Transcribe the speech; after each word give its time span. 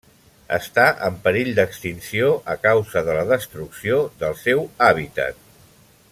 Està 0.55 0.85
en 1.07 1.17
perill 1.27 1.51
d'extinció 1.59 2.31
a 2.55 2.57
causa 2.63 3.05
de 3.09 3.17
la 3.19 3.27
destrucció 3.35 3.99
del 4.23 4.37
seu 4.45 4.67
hàbitat. 4.87 5.45